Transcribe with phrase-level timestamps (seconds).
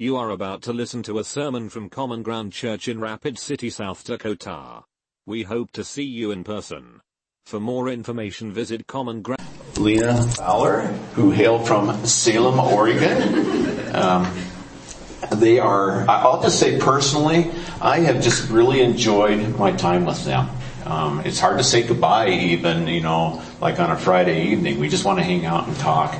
[0.00, 3.68] You are about to listen to a sermon from Common Ground Church in Rapid City,
[3.68, 4.84] South Dakota.
[5.26, 7.00] We hope to see you in person.
[7.46, 9.42] For more information, visit Common Ground.
[9.76, 10.82] Lena Fowler,
[11.14, 13.92] who hailed from Salem, Oregon.
[13.92, 14.32] Um,
[15.32, 20.48] they are, I'll just say personally, I have just really enjoyed my time with them.
[20.84, 24.78] Um, it's hard to say goodbye even, you know, like on a Friday evening.
[24.78, 26.14] We just want to hang out and talk.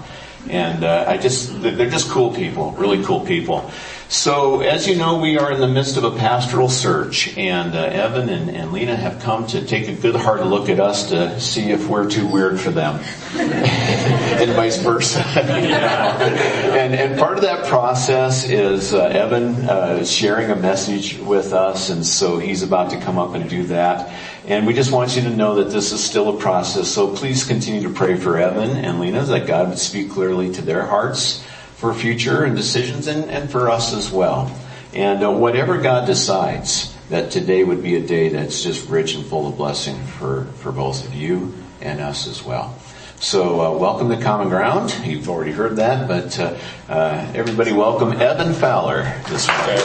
[0.51, 3.71] And uh, I just, they're just cool people, really cool people.
[4.11, 7.83] So as you know, we are in the midst of a pastoral search, and uh,
[7.83, 11.39] Evan and, and, Lena have come to take a good hard look at us to
[11.39, 13.05] see if we're too weird for them,
[13.35, 15.19] and vice versa.
[15.29, 21.91] and, and part of that process is uh, Evan uh, sharing a message with us,
[21.91, 24.11] and so he's about to come up and do that.
[24.47, 27.45] And we just want you to know that this is still a process, so please
[27.45, 31.45] continue to pray for Evan and Lena that God would speak clearly to their hearts
[31.79, 34.51] for future and decisions and, and for us as well.
[34.93, 39.25] And uh, whatever God decides, that today would be a day that's just rich and
[39.25, 42.77] full of blessing for, for both of you and us as well.
[43.21, 44.93] So uh, welcome to Common Ground.
[45.05, 46.57] You've already heard that, but uh,
[46.89, 49.83] uh everybody welcome Evan Fowler this morning.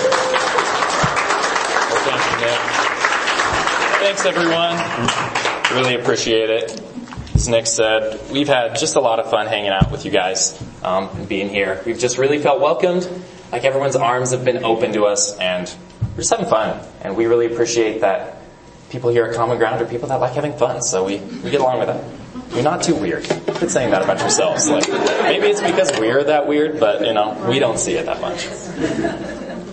[4.02, 5.78] Thanks everyone.
[5.78, 6.84] Really appreciate it
[7.44, 10.58] as Nick said, we've had just a lot of fun hanging out with you guys
[10.84, 11.82] um, and being here.
[11.86, 13.10] We've just really felt welcomed,
[13.52, 15.74] like everyone's arms have been open to us, and
[16.12, 16.86] we're just having fun.
[17.02, 18.38] And we really appreciate that
[18.90, 21.62] people here at Common Ground are people that like having fun, so we, we get
[21.62, 22.54] along with that.
[22.54, 23.24] You're not too weird.
[23.24, 24.70] Quit saying that about yourselves.
[24.70, 28.22] Like, maybe it's because we're that weird, but you know, we don't see it that
[28.22, 28.48] much.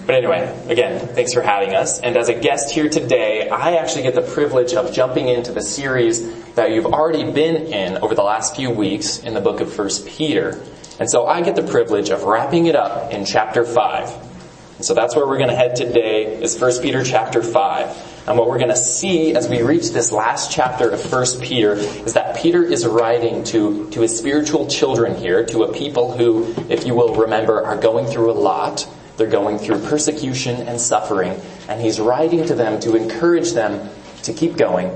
[0.07, 2.01] But anyway, again, thanks for having us.
[2.01, 5.63] And as a guest here today, I actually get the privilege of jumping into the
[5.63, 9.73] series that you've already been in over the last few weeks in the book of
[9.73, 10.61] First Peter.
[11.01, 14.29] And so I get the privilege of wrapping it up in chapter 5.
[14.77, 18.25] And so that's where we're going to head today is 1 Peter chapter 5.
[18.29, 21.73] And what we're going to see as we reach this last chapter of 1 Peter
[21.73, 26.55] is that Peter is writing to, to his spiritual children here, to a people who,
[26.69, 28.87] if you will remember, are going through a lot.
[29.17, 33.89] They're going through persecution and suffering, and he's writing to them to encourage them
[34.25, 34.91] to keep going,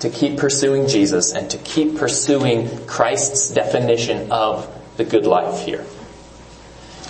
[0.00, 5.84] to keep pursuing Jesus, and to keep pursuing Christ's definition of the good life here.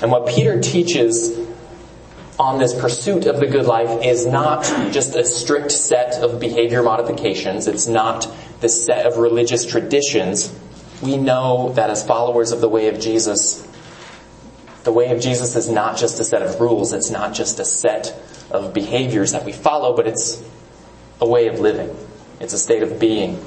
[0.03, 1.39] And what Peter teaches
[2.39, 6.83] on this pursuit of the good life is not just a strict set of behavior
[6.83, 7.69] modifications.
[7.69, 8.28] It's not
[8.61, 10.53] the set of religious traditions.
[11.00, 13.67] We know that as followers of the way of Jesus,
[14.83, 17.65] the way of Jesus is not just a set of rules, it's not just a
[17.65, 18.15] set
[18.50, 20.43] of behaviors that we follow, but it's
[21.21, 21.97] a way of living.
[22.41, 23.39] It's a state of being.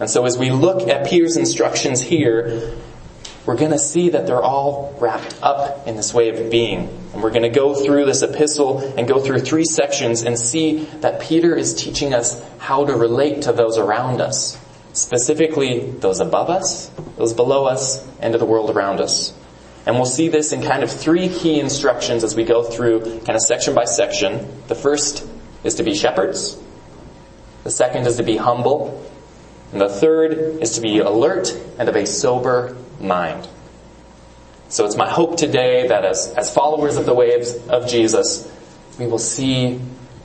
[0.00, 2.72] And so as we look at Peter's instructions here,
[3.46, 6.80] we're going to see that they're all wrapped up in this way of being.
[7.12, 10.84] And we're going to go through this epistle and go through three sections and see
[11.00, 14.58] that Peter is teaching us how to relate to those around us.
[14.92, 19.32] Specifically, those above us, those below us, and to the world around us.
[19.86, 23.30] And we'll see this in kind of three key instructions as we go through kind
[23.30, 24.46] of section by section.
[24.66, 25.26] The first
[25.64, 26.58] is to be shepherds.
[27.64, 29.10] The second is to be humble.
[29.72, 33.48] And the third is to be alert and of a sober mind.
[34.68, 38.50] So it's my hope today that as, as followers of the ways of Jesus,
[38.98, 39.80] we will see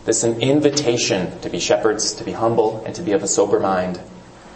[0.06, 3.59] this an invitation to be shepherds, to be humble, and to be of a sober
[3.59, 4.01] mind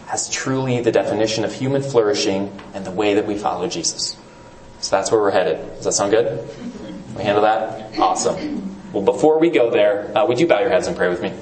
[0.10, 4.18] as truly the definition of human flourishing and the way that we follow Jesus.
[4.80, 5.58] So that's where we're headed.
[5.76, 6.48] Does that sound good?
[7.16, 7.98] We handle that?
[8.00, 8.76] Awesome.
[8.94, 11.34] Well, before we go there, uh, would you bow your heads and pray with me?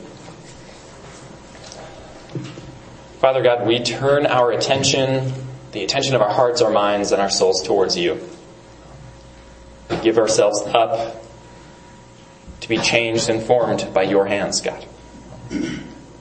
[3.19, 5.31] Father God, we turn our attention,
[5.75, 8.19] the attention of our hearts, our minds, and our souls towards you.
[9.90, 11.22] We give ourselves up
[12.62, 14.86] to be changed and formed by your hands, God.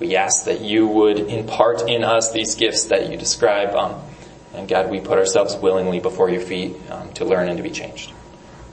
[0.00, 4.02] We ask that you would impart in us these gifts that you describe um,
[4.54, 7.70] and God, we put ourselves willingly before your feet um, to learn and to be
[7.70, 8.12] changed.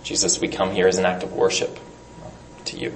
[0.03, 1.79] Jesus, we come here as an act of worship
[2.65, 2.93] to you.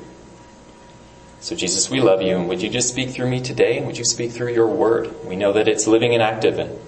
[1.40, 4.06] So Jesus, we love you and would you just speak through me today would you
[4.06, 5.24] speak through your word?
[5.24, 6.80] We know that it's living and active and,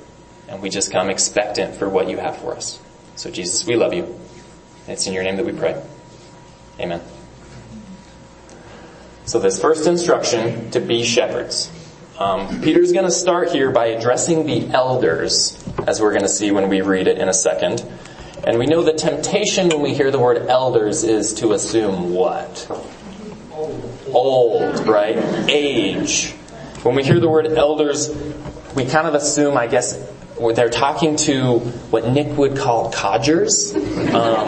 [0.47, 2.79] and we just come expectant for what you have for us.
[3.15, 4.19] So Jesus, we love you.
[4.87, 5.81] It's in your name that we pray.
[6.79, 7.01] Amen.
[9.25, 11.69] So this first instruction to be shepherds.
[12.17, 16.51] Um, Peter's going to start here by addressing the elders, as we're going to see
[16.51, 17.85] when we read it in a second.
[18.45, 22.71] And we know the temptation when we hear the word elders is to assume what?
[24.13, 25.17] Old, right?
[25.49, 26.31] Age.
[26.83, 28.09] When we hear the word elders,
[28.73, 29.93] we kind of assume, I guess,
[30.39, 33.73] they're talking to what Nick would call codgers.
[33.75, 34.47] Um,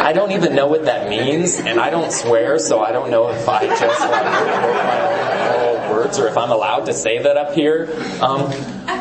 [0.00, 3.28] I don't even know what that means, and I don't swear, so I don't know
[3.28, 7.88] if I just like words or if I'm allowed to say that up here.
[8.20, 8.50] Um,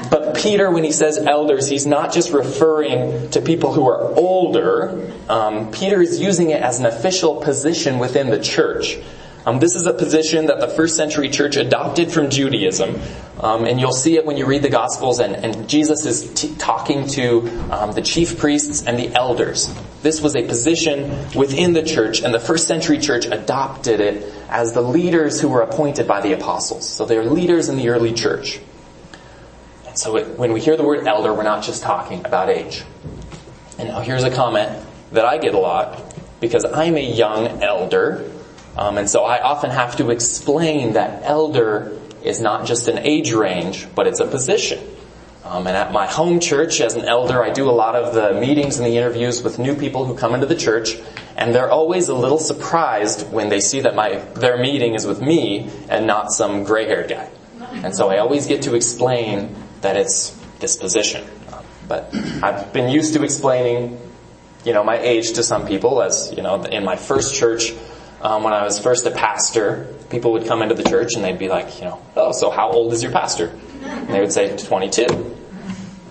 [0.10, 5.12] but Peter, when he says elders, he's not just referring to people who are older.
[5.30, 8.98] Um, Peter is using it as an official position within the church.
[9.46, 13.00] Um, this is a position that the first century church adopted from Judaism.
[13.42, 16.54] Um, and you'll see it when you read the Gospels, and, and Jesus is t-
[16.58, 19.74] talking to um, the chief priests and the elders.
[20.04, 24.74] This was a position within the church, and the first century church adopted it as
[24.74, 26.88] the leaders who were appointed by the apostles.
[26.88, 28.60] So they're leaders in the early church.
[29.88, 32.84] And so it, when we hear the word elder, we're not just talking about age.
[33.80, 38.32] And now here's a comment that I get a lot, because I'm a young elder,
[38.78, 43.34] um, and so I often have to explain that elder is not just an age
[43.34, 44.80] range, but it's a position.
[45.44, 48.40] Um, and at my home church, as an elder, I do a lot of the
[48.40, 50.98] meetings and the interviews with new people who come into the church,
[51.36, 55.20] and they're always a little surprised when they see that my their meeting is with
[55.20, 57.30] me and not some gray-haired guy.
[57.84, 60.30] And so I always get to explain that it's
[60.60, 61.26] this position.
[61.88, 62.14] But
[62.44, 64.00] I've been used to explaining,
[64.64, 67.74] you know, my age to some people, as you know, in my first church
[68.22, 71.40] um, when I was first a pastor, people would come into the church and they'd
[71.40, 73.52] be like, you know, oh, so how old is your pastor?
[73.84, 75.38] And they would say 22.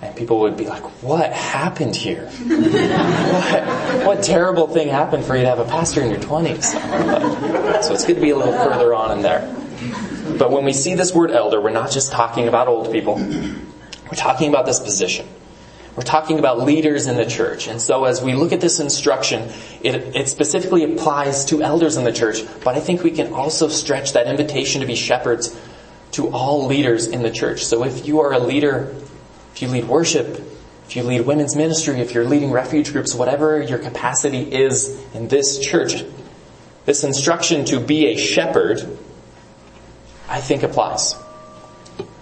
[0.03, 2.27] And people would be like, what happened here?
[2.27, 7.83] what, what terrible thing happened for you to have a pastor in your 20s?
[7.83, 9.56] so it's good to be a little further on in there.
[10.39, 13.17] But when we see this word elder, we're not just talking about old people.
[13.17, 15.27] We're talking about this position.
[15.97, 17.67] We're talking about leaders in the church.
[17.67, 19.51] And so as we look at this instruction,
[19.83, 23.69] it, it, specifically applies to elders in the church, but I think we can also
[23.69, 25.57] stretch that invitation to be shepherds
[26.13, 27.65] to all leaders in the church.
[27.65, 28.95] So if you are a leader,
[29.53, 30.41] if you lead worship,
[30.87, 35.29] if you lead women's ministry, if you're leading refuge groups, whatever your capacity is in
[35.29, 36.05] this church,
[36.85, 38.99] this instruction to be a shepherd,
[40.29, 41.15] I think applies.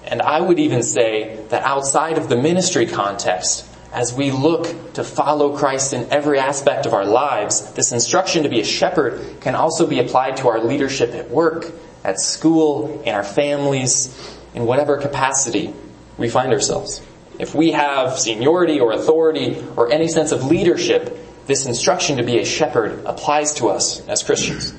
[0.09, 5.05] And I would even say that outside of the ministry context, as we look to
[5.05, 9.55] follow Christ in every aspect of our lives, this instruction to be a shepherd can
[9.55, 11.71] also be applied to our leadership at work,
[12.05, 15.75] at school, in our families, in whatever capacity
[16.17, 17.03] we find ourselves.
[17.39, 21.17] If we have seniority or authority or any sense of leadership,
[21.47, 24.75] this instruction to be a shepherd applies to us as Christians.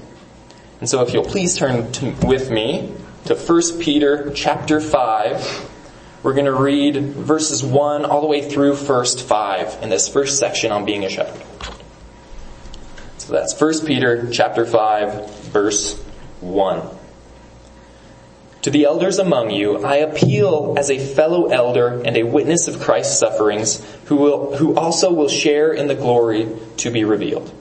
[0.80, 2.94] And so if you'll please turn to, with me
[3.25, 5.69] to 1 Peter chapter 5.
[6.24, 10.39] We're going to read verses 1 all the way through first 5 in this first
[10.39, 11.45] section on being a shepherd.
[13.18, 15.98] So that's 1 Peter chapter 5 verse
[16.42, 16.81] 1.
[18.63, 22.81] To the elders among you, I appeal as a fellow elder and a witness of
[22.81, 27.54] Christ's sufferings, who will, who also will share in the glory to be revealed.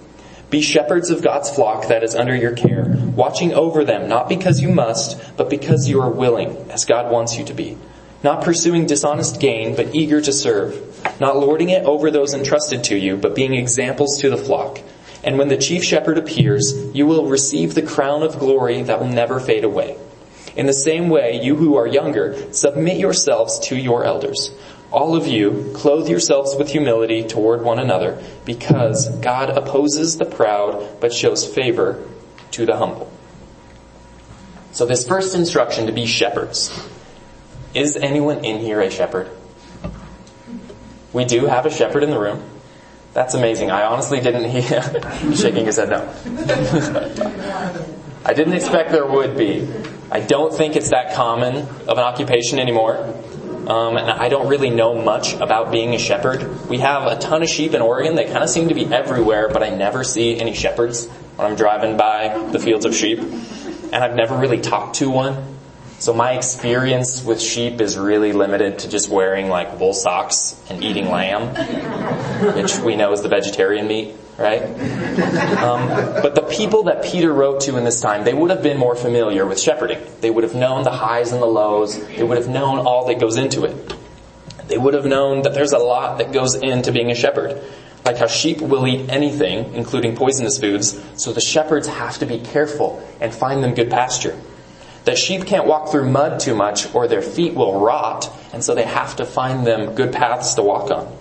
[0.50, 4.60] Be shepherds of God's flock that is under your care, watching over them, not because
[4.60, 7.76] you must, but because you are willing, as God wants you to be.
[8.24, 10.82] Not pursuing dishonest gain, but eager to serve.
[11.20, 14.80] Not lording it over those entrusted to you, but being examples to the flock.
[15.22, 19.08] And when the chief shepherd appears, you will receive the crown of glory that will
[19.08, 19.98] never fade away.
[20.56, 24.50] In the same way, you who are younger, submit yourselves to your elders.
[24.90, 31.00] All of you, clothe yourselves with humility toward one another, because God opposes the proud,
[31.00, 32.02] but shows favor
[32.52, 33.12] to the humble.
[34.72, 36.72] So this first instruction to be shepherds.
[37.74, 39.30] Is anyone in here a shepherd?
[41.12, 42.42] We do have a shepherd in the room.
[43.12, 43.70] That's amazing.
[43.70, 44.82] I honestly didn't hear,
[45.34, 46.14] shaking his head no.
[48.24, 49.68] I didn't expect there would be.
[50.10, 53.14] I don't think it's that common of an occupation anymore.
[53.68, 56.68] Um, and I don't really know much about being a shepherd.
[56.70, 58.14] We have a ton of sheep in Oregon.
[58.14, 61.06] They kind of seem to be everywhere, but I never see any shepherds
[61.36, 63.18] when I'm driving by the fields of sheep.
[63.20, 65.56] And I've never really talked to one.
[65.98, 70.82] So my experience with sheep is really limited to just wearing like wool socks and
[70.82, 71.54] eating lamb,
[72.54, 74.62] which we know is the vegetarian meat, right?
[75.58, 75.88] Um,
[76.22, 78.94] but the people that Peter wrote to in this time, they would have been more
[78.94, 80.00] familiar with shepherding.
[80.20, 81.98] They would have known the highs and the lows.
[82.06, 83.94] They would have known all that goes into it.
[84.68, 87.62] They would have known that there's a lot that goes into being a shepherd.
[88.04, 92.38] Like how sheep will eat anything, including poisonous foods, so the shepherds have to be
[92.38, 94.38] careful and find them good pasture
[95.08, 98.74] that sheep can't walk through mud too much or their feet will rot, and so
[98.74, 101.17] they have to find them good paths to walk on.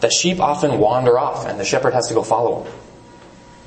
[0.00, 2.72] That sheep often wander off and the shepherd has to go follow them.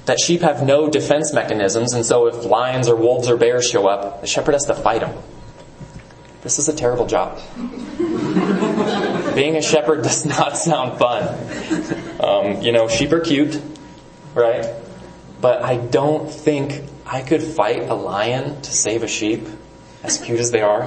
[0.06, 3.88] That sheep have no defense mechanisms, and so if lions or wolves or bears show
[3.88, 5.18] up, the shepherd has to fight them.
[6.42, 7.40] This is a terrible job.
[9.34, 11.24] Being a shepherd does not sound fun.
[12.20, 13.62] Um, you know, sheep are cute.
[14.34, 14.66] right?
[15.40, 19.48] But I don't think I could fight a lion to save a sheep,
[20.04, 20.84] as cute as they are.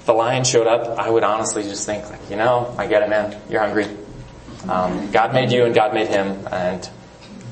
[0.00, 3.02] If a lion showed up, I would honestly just think like, you know, I get
[3.02, 3.86] it man, you're hungry.
[4.68, 6.88] Um, God made you and God made him and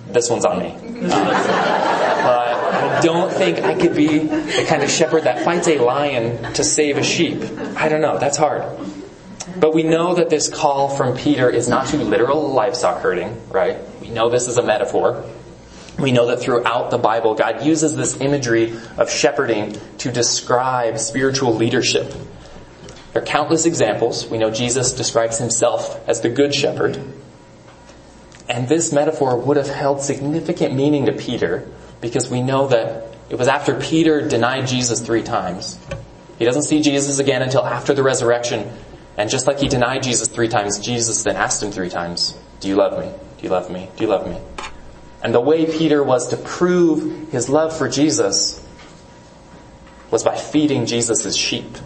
[0.08, 0.72] this one's on me.
[0.72, 5.78] Um, but I don't think I could be the kind of shepherd that fights a
[5.78, 7.42] lion to save a sheep.
[7.76, 8.64] I don't know, that's hard.
[9.58, 13.78] But we know that this call from Peter is not to literal livestock herding, right?
[14.00, 15.24] We know this is a metaphor.
[15.98, 21.54] We know that throughout the Bible, God uses this imagery of shepherding to describe spiritual
[21.54, 22.14] leadership.
[23.18, 24.28] There are countless examples.
[24.28, 27.02] We know Jesus describes himself as the good shepherd.
[28.48, 31.68] And this metaphor would have held significant meaning to Peter
[32.00, 35.80] because we know that it was after Peter denied Jesus three times.
[36.38, 38.70] He doesn't see Jesus again until after the resurrection.
[39.16, 42.68] And just like he denied Jesus three times, Jesus then asked him three times, do
[42.68, 43.10] you love me?
[43.38, 43.88] Do you love me?
[43.96, 44.38] Do you love me?
[45.24, 48.64] And the way Peter was to prove his love for Jesus
[50.08, 51.78] was by feeding Jesus' sheep.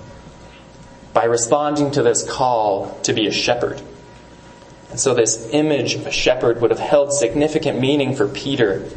[1.12, 3.82] By responding to this call to be a shepherd.
[4.90, 8.88] And so this image of a shepherd would have held significant meaning for Peter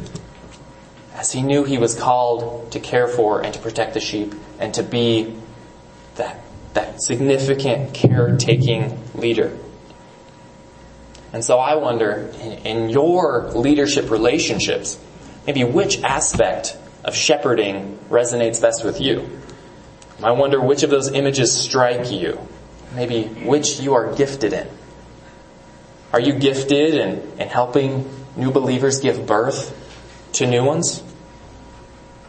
[1.14, 4.74] as he knew he was called to care for and to protect the sheep and
[4.74, 5.34] to be
[6.16, 6.40] that,
[6.74, 9.56] that significant caretaking leader.
[11.32, 14.98] And so I wonder, in, in your leadership relationships,
[15.46, 19.28] maybe which aspect of shepherding resonates best with you?
[20.22, 22.38] I wonder which of those images strike you.
[22.94, 24.68] Maybe which you are gifted in.
[26.12, 29.74] Are you gifted in, in helping new believers give birth
[30.34, 31.02] to new ones?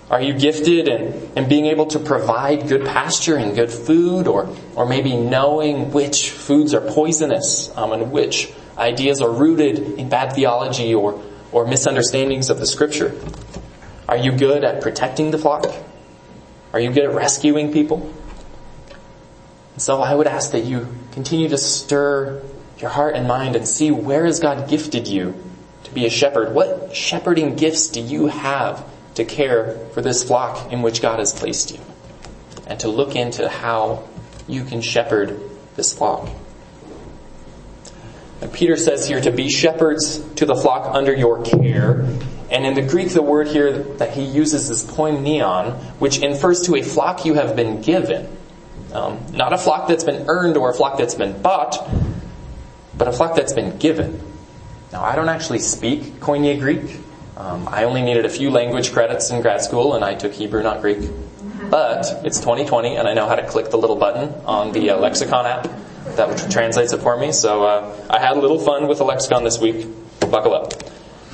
[0.09, 4.53] Are you gifted in, in being able to provide good pasture and good food or,
[4.75, 10.33] or maybe knowing which foods are poisonous um, and which ideas are rooted in bad
[10.33, 13.19] theology or, or misunderstandings of the scripture?
[14.07, 15.65] Are you good at protecting the flock?
[16.77, 18.13] Are you good at rescuing people?
[19.77, 22.43] So I would ask that you continue to stir
[22.77, 25.33] your heart and mind and see where has God gifted you
[25.85, 26.53] to be a shepherd?
[26.53, 31.33] What shepherding gifts do you have to care for this flock in which God has
[31.33, 31.79] placed you?
[32.67, 34.07] And to look into how
[34.47, 35.41] you can shepherd
[35.75, 36.29] this flock.
[38.39, 42.07] And Peter says here to be shepherds to the flock under your care.
[42.49, 46.75] And in the Greek, the word here that he uses is poimeon, which infers to
[46.75, 48.35] a flock you have been given.
[48.93, 51.89] Um, not a flock that's been earned or a flock that's been bought,
[52.97, 54.21] but a flock that's been given.
[54.93, 56.99] Now, I don't actually speak Koine Greek.
[57.35, 60.63] Um, I only needed a few language credits in grad school, and I took Hebrew,
[60.63, 61.09] not Greek.
[61.69, 64.97] But it's 2020, and I know how to click the little button on the uh,
[64.97, 65.67] lexicon app
[66.15, 67.33] that translates it for me.
[67.33, 69.85] So uh, I had a little fun with the lexicon this week.
[70.21, 70.73] Buckle up.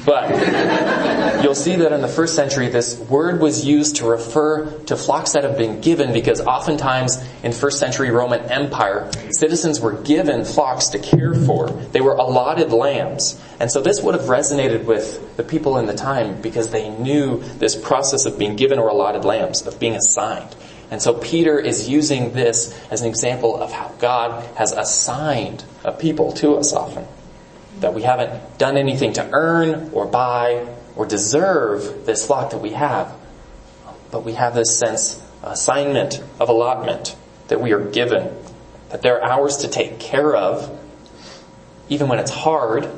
[0.05, 4.97] But you'll see that in the first century, this word was used to refer to
[4.97, 10.43] flocks that have been given because oftentimes in first century Roman Empire, citizens were given
[10.43, 11.69] flocks to care for.
[11.69, 13.39] They were allotted lambs.
[13.59, 17.41] And so this would have resonated with the people in the time because they knew
[17.59, 20.55] this process of being given or allotted lambs, of being assigned.
[20.91, 25.91] And so Peter is using this as an example of how God has assigned a
[25.91, 27.07] people to us often.
[27.83, 32.69] That we haven't done anything to earn or buy or deserve this flock that we
[32.69, 33.13] have.
[34.09, 37.13] But we have this sense assignment of allotment
[37.49, 38.33] that we are given.
[38.87, 40.79] That they're ours to take care of,
[41.89, 42.89] even when it's hard,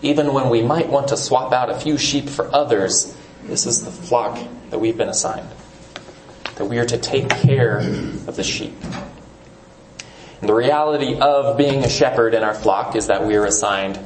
[0.00, 3.12] even when we might want to swap out a few sheep for others.
[3.42, 4.38] This is the flock
[4.70, 5.48] that we've been assigned
[6.54, 8.74] that we are to take care of the sheep.
[10.40, 13.98] And the reality of being a shepherd in our flock is that we are assigned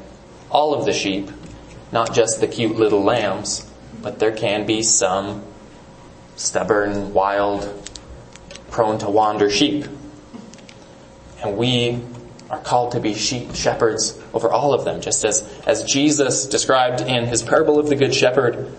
[0.55, 1.31] all of the sheep,
[1.93, 3.71] not just the cute little lambs,
[4.01, 5.45] but there can be some
[6.37, 7.91] stubborn, wild,
[8.71, 9.87] prone to wander sheep.
[11.43, 12.01] And we
[12.49, 17.03] are called to be sheep shepherds over all of them, just as, as Jesus described
[17.03, 18.73] in his parable of the Good Shepherd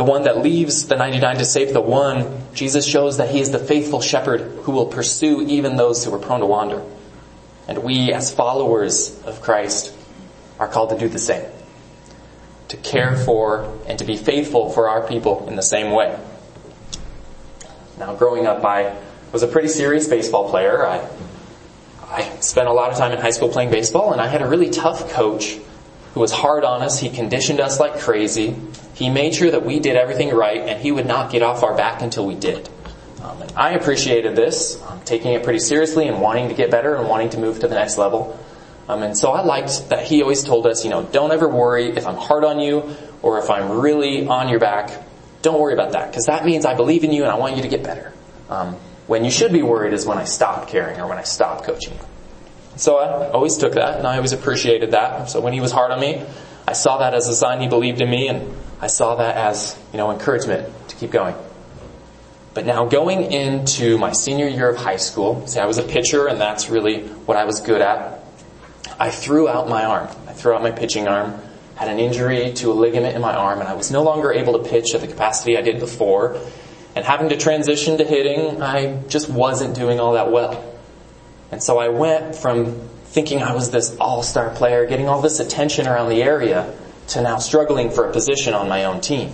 [0.00, 3.50] the one that leaves the 99 to save the one, Jesus shows that he is
[3.50, 6.82] the faithful shepherd who will pursue even those who are prone to wander.
[7.68, 9.94] And we as followers of Christ
[10.60, 11.44] are called to do the same.
[12.68, 16.16] To care for and to be faithful for our people in the same way.
[17.98, 18.96] Now growing up, I
[19.32, 20.86] was a pretty serious baseball player.
[20.86, 21.08] I,
[22.08, 24.46] I spent a lot of time in high school playing baseball and I had a
[24.46, 25.58] really tough coach
[26.14, 27.00] who was hard on us.
[27.00, 28.54] He conditioned us like crazy.
[28.94, 31.74] He made sure that we did everything right and he would not get off our
[31.74, 32.68] back until we did.
[33.22, 36.96] Um, and I appreciated this, um, taking it pretty seriously and wanting to get better
[36.96, 38.38] and wanting to move to the next level.
[38.90, 41.90] Um, and so I liked that he always told us, you know, don't ever worry
[41.90, 45.04] if I'm hard on you or if I'm really on your back,
[45.42, 47.62] don't worry about that because that means I believe in you and I want you
[47.62, 48.12] to get better.
[48.48, 48.74] Um,
[49.06, 51.96] when you should be worried is when I stop caring or when I stop coaching.
[52.74, 55.30] So I always took that and I always appreciated that.
[55.30, 56.26] So when he was hard on me,
[56.66, 59.78] I saw that as a sign he believed in me and I saw that as,
[59.92, 61.36] you know, encouragement to keep going.
[62.54, 66.26] But now going into my senior year of high school, see I was a pitcher
[66.26, 68.19] and that's really what I was good at.
[69.00, 70.08] I threw out my arm.
[70.28, 71.40] I threw out my pitching arm,
[71.74, 74.62] had an injury to a ligament in my arm and I was no longer able
[74.62, 76.38] to pitch at the capacity I did before.
[76.94, 80.62] And having to transition to hitting, I just wasn't doing all that well.
[81.50, 85.86] And so I went from thinking I was this all-star player, getting all this attention
[85.86, 86.72] around the area,
[87.08, 89.32] to now struggling for a position on my own team.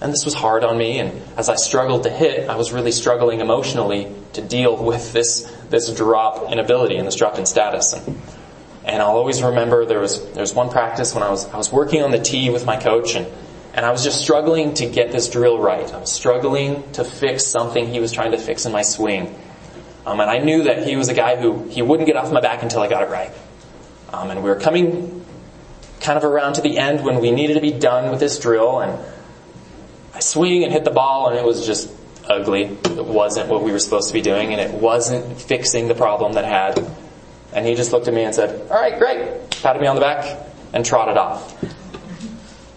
[0.00, 2.92] And this was hard on me, and as I struggled to hit, I was really
[2.92, 7.94] struggling emotionally to deal with this, this drop in ability and this drop in status.
[7.94, 8.20] And,
[8.84, 11.72] and I'll always remember there was, there was one practice when I was, I was
[11.72, 13.26] working on the tee with my coach and,
[13.72, 15.90] and I was just struggling to get this drill right.
[15.92, 19.34] I was struggling to fix something he was trying to fix in my swing.
[20.06, 22.40] Um, and I knew that he was a guy who he wouldn't get off my
[22.40, 23.32] back until I got it right.
[24.12, 25.24] Um, and we were coming
[26.00, 28.80] kind of around to the end when we needed to be done with this drill,
[28.80, 29.02] and
[30.12, 31.90] I swing and hit the ball, and it was just
[32.28, 32.64] ugly.
[32.64, 36.34] It wasn't what we were supposed to be doing, and it wasn't fixing the problem
[36.34, 36.86] that had.
[37.54, 40.00] And he just looked at me and said, "All right, great," patted me on the
[40.00, 40.38] back,
[40.72, 41.54] and trotted off.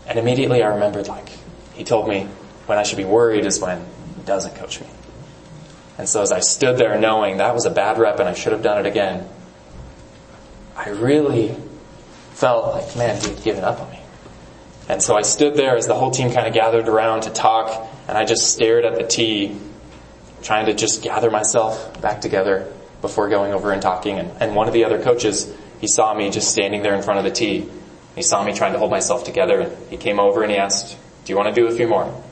[0.07, 1.29] And immediately I remembered, like,
[1.73, 2.27] he told me
[2.67, 3.79] when I should be worried is when
[4.15, 4.87] he doesn't coach me.
[5.97, 8.51] And so as I stood there knowing that was a bad rep and I should
[8.51, 9.27] have done it again,
[10.75, 11.55] I really
[12.33, 13.99] felt like, man, he'd given up on me.
[14.89, 17.89] And so I stood there as the whole team kind of gathered around to talk
[18.07, 19.57] and I just stared at the tee,
[20.43, 24.19] trying to just gather myself back together before going over and talking.
[24.19, 27.19] And, and one of the other coaches, he saw me just standing there in front
[27.19, 27.69] of the tee.
[28.15, 30.97] He saw me trying to hold myself together and he came over and he asked,
[31.25, 32.23] do you want to do a few more?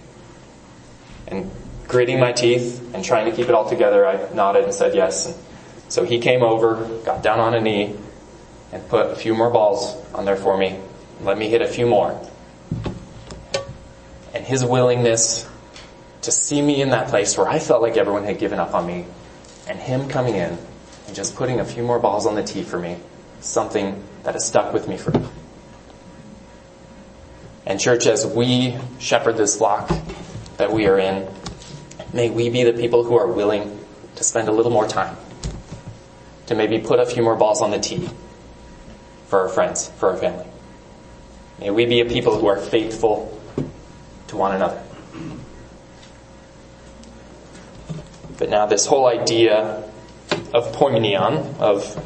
[1.27, 1.51] And
[1.87, 5.25] gritting my teeth and trying to keep it all together, I nodded and said yes.
[5.27, 5.35] And
[5.89, 7.95] so he came over, got down on a knee,
[8.71, 10.79] and put a few more balls on there for me.
[11.21, 12.19] Let me hit a few more.
[14.33, 15.47] And his willingness
[16.21, 18.85] to see me in that place where I felt like everyone had given up on
[18.85, 19.05] me,
[19.67, 20.57] and him coming in
[21.07, 22.97] and just putting a few more balls on the tee for me,
[23.39, 25.29] something that has stuck with me forever.
[27.65, 29.91] And church, as we shepherd this flock
[30.57, 31.27] that we are in,
[32.15, 33.77] May we be the people who are willing
[34.15, 35.17] to spend a little more time
[36.45, 38.09] to maybe put a few more balls on the tee
[39.27, 40.45] for our friends, for our family.
[41.59, 43.37] May we be a people who are faithful
[44.27, 44.81] to one another.
[48.37, 49.83] But now this whole idea
[50.53, 51.97] of poimenion, of,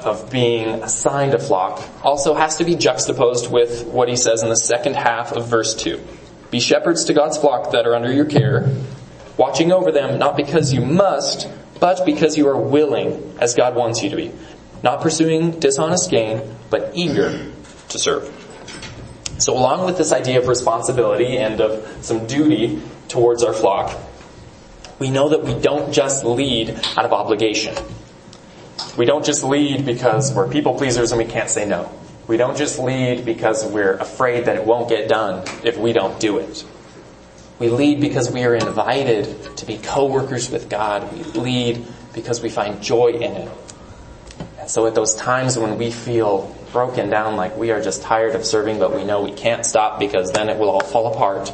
[0.00, 4.48] of being assigned a flock, also has to be juxtaposed with what he says in
[4.48, 6.00] the second half of verse 2.
[6.50, 8.68] Be shepherds to God's flock that are under your care,
[9.36, 11.48] watching over them not because you must,
[11.80, 14.32] but because you are willing as God wants you to be.
[14.82, 17.50] Not pursuing dishonest gain, but eager
[17.88, 18.32] to serve.
[19.38, 23.98] So along with this idea of responsibility and of some duty towards our flock,
[25.04, 27.74] we know that we don't just lead out of obligation.
[28.96, 31.92] We don't just lead because we're people pleasers and we can't say no.
[32.26, 36.18] We don't just lead because we're afraid that it won't get done if we don't
[36.18, 36.64] do it.
[37.58, 41.12] We lead because we are invited to be co-workers with God.
[41.12, 43.52] We lead because we find joy in it.
[44.58, 48.34] And so at those times when we feel broken down like we are just tired
[48.34, 51.52] of serving but we know we can't stop because then it will all fall apart,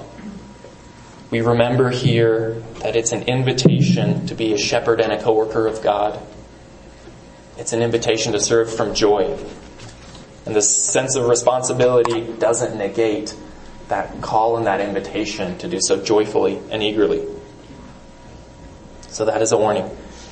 [1.30, 5.82] we remember here that it's an invitation to be a shepherd and a co-worker of
[5.82, 6.20] God.
[7.56, 9.38] It's an invitation to serve from joy.
[10.44, 13.36] And this sense of responsibility doesn't negate
[13.88, 17.24] that call and that invitation to do so joyfully and eagerly.
[19.08, 19.88] So that is a warning.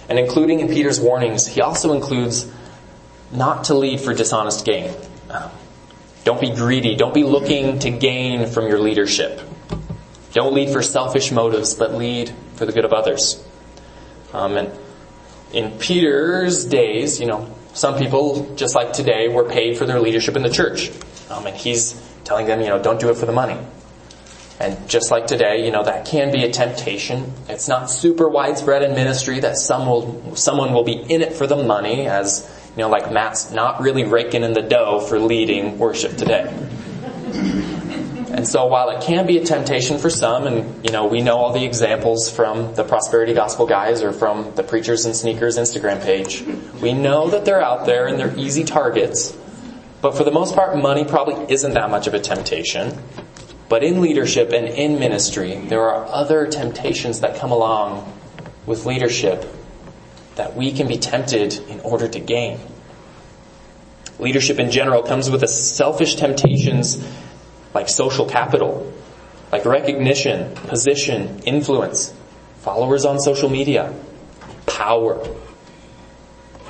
[0.09, 2.51] And including in Peter's warnings, he also includes
[3.31, 4.95] not to lead for dishonest gain.
[6.25, 6.97] Don't be greedy.
[6.97, 9.41] Don't be looking to gain from your leadership.
[10.33, 13.43] Don't lead for selfish motives, but lead for the good of others.
[14.33, 14.73] Um, and
[15.53, 20.37] in Peter's days, you know, some people, just like today, were paid for their leadership
[20.37, 20.91] in the church.
[21.31, 23.59] Um, and he's telling them, you know, don't do it for the money.
[24.61, 27.33] And just like today, you know, that can be a temptation.
[27.49, 31.47] It's not super widespread in ministry that some will, someone will be in it for
[31.47, 35.79] the money as, you know, like Matt's not really raking in the dough for leading
[35.79, 36.53] worship today.
[38.39, 41.39] And so while it can be a temptation for some, and you know, we know
[41.39, 46.01] all the examples from the prosperity gospel guys or from the preachers and sneakers Instagram
[46.01, 46.45] page,
[46.81, 49.37] we know that they're out there and they're easy targets.
[50.01, 52.97] But for the most part, money probably isn't that much of a temptation.
[53.69, 58.17] But in leadership and in ministry, there are other temptations that come along
[58.67, 59.53] with leadership
[60.37, 62.61] that we can be tempted in order to gain.
[64.21, 67.05] Leadership in general comes with a selfish temptations
[67.75, 68.93] like social capital,
[69.53, 72.15] like recognition, position, influence,
[72.61, 73.95] followers on social media,
[74.67, 75.27] power.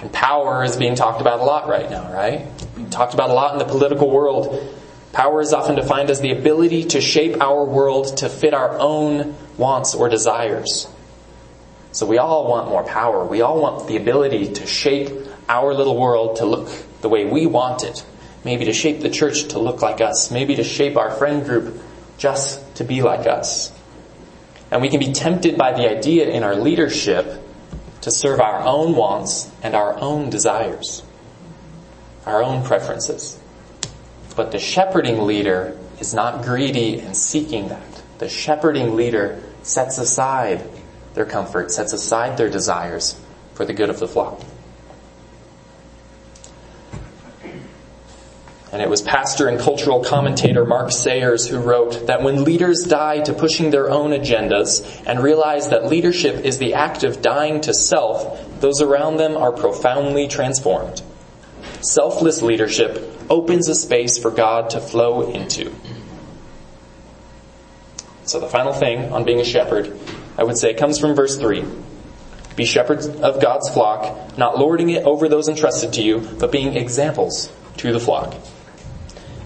[0.00, 2.46] And power is being talked about a lot right now, right?
[2.90, 4.74] Talked about a lot in the political world.
[5.12, 9.34] Power is often defined as the ability to shape our world to fit our own
[9.56, 10.88] wants or desires.
[11.92, 13.24] So we all want more power.
[13.24, 15.10] We all want the ability to shape
[15.48, 16.68] our little world to look
[17.00, 18.04] the way we want it.
[18.44, 20.30] Maybe to shape the church to look like us.
[20.30, 21.80] Maybe to shape our friend group
[22.18, 23.72] just to be like us.
[24.70, 27.42] And we can be tempted by the idea in our leadership
[28.02, 31.02] to serve our own wants and our own desires,
[32.26, 33.38] our own preferences.
[34.36, 38.02] But the shepherding leader is not greedy and seeking that.
[38.18, 40.62] The shepherding leader sets aside
[41.14, 43.18] their comfort, sets aside their desires
[43.54, 44.40] for the good of the flock.
[48.70, 53.20] And it was pastor and cultural commentator Mark Sayers who wrote that when leaders die
[53.20, 57.72] to pushing their own agendas and realize that leadership is the act of dying to
[57.72, 61.02] self, those around them are profoundly transformed.
[61.80, 65.72] Selfless leadership opens a space for God to flow into.
[68.24, 69.98] So the final thing on being a shepherd,
[70.36, 71.64] I would say comes from verse 3.
[72.56, 76.76] Be shepherds of God's flock, not lording it over those entrusted to you, but being
[76.76, 78.34] examples to the flock.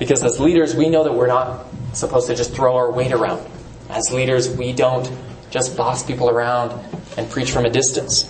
[0.03, 3.41] Because as leaders, we know that we're not supposed to just throw our weight around.
[3.89, 5.09] As leaders, we don't
[5.51, 6.73] just boss people around
[7.17, 8.29] and preach from a distance.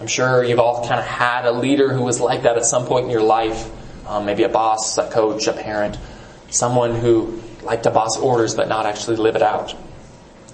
[0.00, 2.86] I'm sure you've all kind of had a leader who was like that at some
[2.86, 3.70] point in your life.
[4.08, 5.98] Um, maybe a boss, a coach, a parent,
[6.48, 9.74] someone who liked to boss orders but not actually live it out.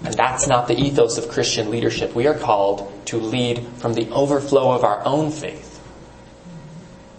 [0.03, 2.13] And that's not the ethos of Christian leadership.
[2.13, 5.72] We are called to lead from the overflow of our own faith.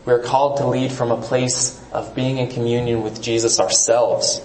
[0.07, 4.43] We are called to lead from a place of being in communion with Jesus ourselves.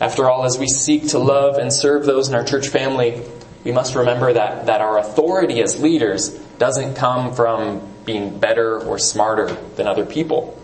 [0.00, 3.22] After all, as we seek to love and serve those in our church family,
[3.64, 8.98] we must remember that, that our authority as leaders doesn't come from being better or
[8.98, 10.56] smarter than other people.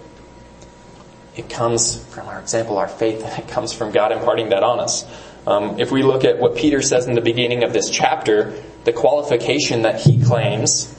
[1.37, 4.81] It comes from our example, our faith, and it comes from God imparting that on
[4.81, 5.05] us.
[5.47, 8.93] Um, if we look at what Peter says in the beginning of this chapter, the
[8.93, 10.93] qualification that he claims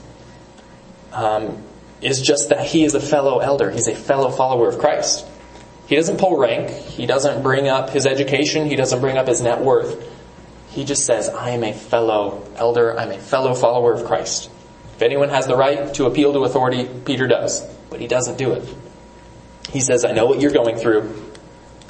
[1.12, 1.64] um,
[2.00, 3.70] is just that he is a fellow elder.
[3.70, 5.26] He's a fellow follower of Christ.
[5.86, 6.70] He doesn't pull rank.
[6.70, 8.66] He doesn't bring up his education.
[8.66, 10.06] He doesn't bring up his net worth.
[10.70, 12.98] He just says, I am a fellow elder.
[12.98, 14.50] I'm a fellow follower of Christ.
[14.94, 17.64] If anyone has the right to appeal to authority, Peter does.
[17.88, 18.68] But he doesn't do it.
[19.70, 21.24] He says, I know what you're going through.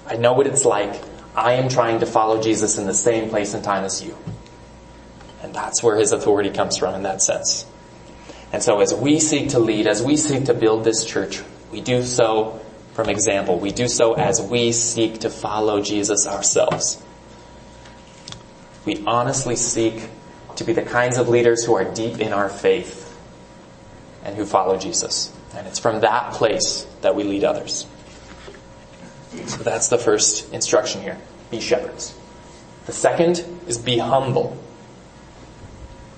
[0.07, 1.03] I know what it's like.
[1.35, 4.17] I am trying to follow Jesus in the same place and time as you.
[5.43, 7.67] And that's where his authority comes from in that sense.
[8.53, 11.81] And so as we seek to lead, as we seek to build this church, we
[11.81, 12.61] do so
[12.95, 13.59] from example.
[13.59, 17.03] We do so as we seek to follow Jesus ourselves.
[18.85, 20.09] We honestly seek
[20.57, 23.05] to be the kinds of leaders who are deep in our faith
[24.25, 25.33] and who follow Jesus.
[25.55, 27.87] And it's from that place that we lead others.
[29.47, 31.19] So that's the first instruction here.
[31.51, 32.15] Be shepherds.
[32.87, 34.57] The second is be humble.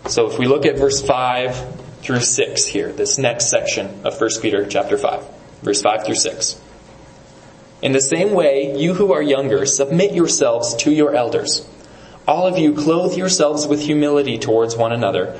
[0.06, 4.30] So if we look at verse 5 through 6 here, this next section of 1
[4.40, 5.24] Peter chapter 5,
[5.62, 6.60] verse 5 through 6.
[7.82, 11.66] In the same way, you who are younger, submit yourselves to your elders.
[12.28, 15.38] All of you clothe yourselves with humility towards one another,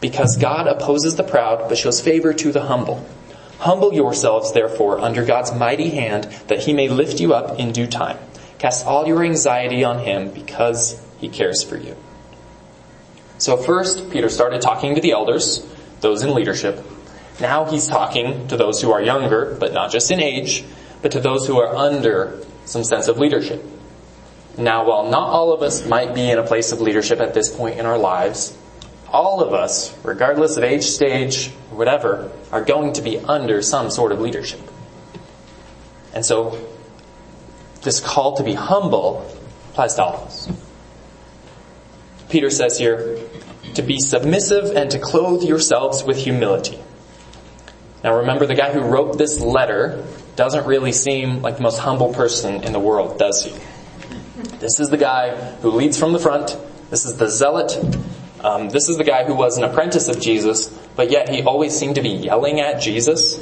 [0.00, 3.06] because God opposes the proud, but shows favor to the humble.
[3.58, 7.86] Humble yourselves, therefore, under God's mighty hand, that he may lift you up in due
[7.86, 8.18] time.
[8.58, 11.96] Cast all your anxiety on him, because he cares for you.
[13.38, 15.66] So first, Peter started talking to the elders,
[16.02, 16.84] those in leadership.
[17.40, 20.64] Now he's talking to those who are younger, but not just in age,
[21.00, 23.64] but to those who are under some sense of leadership.
[24.58, 27.54] Now, while not all of us might be in a place of leadership at this
[27.54, 28.56] point in our lives,
[29.08, 34.12] all of us, regardless of age, stage, whatever, are going to be under some sort
[34.12, 34.60] of leadership.
[36.14, 36.58] And so,
[37.82, 39.26] this call to be humble
[39.70, 40.50] applies to all of us.
[42.28, 43.18] Peter says here,
[43.74, 46.78] to be submissive and to clothe yourselves with humility.
[48.04, 50.04] Now remember, the guy who wrote this letter
[50.36, 53.52] doesn't really seem like the most humble person in the world, does he?
[54.58, 56.56] This is the guy who leads from the front.
[56.90, 57.78] This is the zealot.
[58.42, 61.78] Um, this is the guy who was an apprentice of Jesus, but yet he always
[61.78, 63.40] seemed to be yelling at Jesus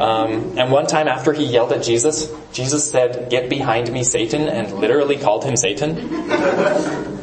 [0.00, 4.48] Um, and one time after he yelled at Jesus, Jesus said, get behind me, Satan,
[4.48, 5.98] and literally called him Satan.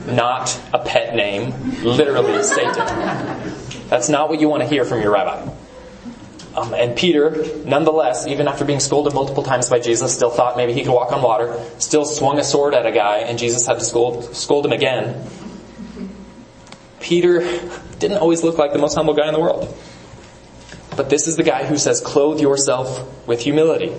[0.07, 2.85] Not a pet name, literally Satan.
[3.89, 5.51] That's not what you want to hear from your rabbi.
[6.55, 10.73] Um, and Peter, nonetheless, even after being scolded multiple times by Jesus, still thought maybe
[10.73, 13.77] he could walk on water, still swung a sword at a guy, and Jesus had
[13.77, 15.29] to scold, scold him again.
[16.99, 17.41] Peter
[17.99, 19.71] didn't always look like the most humble guy in the world.
[20.95, 23.93] But this is the guy who says, clothe yourself with humility.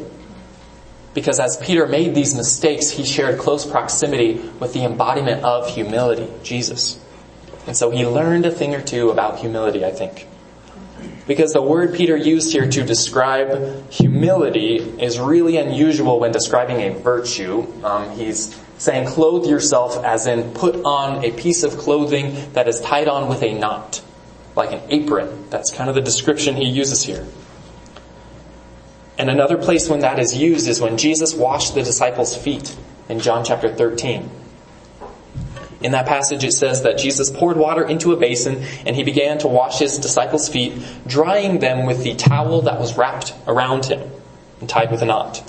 [1.19, 6.29] Because as Peter made these mistakes, he shared close proximity with the embodiment of humility,
[6.45, 6.97] Jesus.
[7.67, 10.29] And so he learned a thing or two about humility, I think.
[11.27, 16.97] Because the word Peter used here to describe humility is really unusual when describing a
[16.97, 17.67] virtue.
[17.83, 22.81] Um, he's saying clothe yourself as in put on a piece of clothing that is
[22.81, 24.03] tied on with a knot
[24.55, 25.51] like an apron.
[25.51, 27.27] That's kind of the description he uses here.
[29.19, 32.77] And another place when that is used is when Jesus washed the disciples' feet
[33.09, 34.31] in John chapter 13.
[35.81, 39.39] In that passage it says that Jesus poured water into a basin and he began
[39.39, 40.73] to wash his disciples' feet,
[41.07, 44.09] drying them with the towel that was wrapped around him
[44.61, 45.43] and tied with a knot.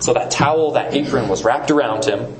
[0.00, 2.34] So that towel, that apron was wrapped around him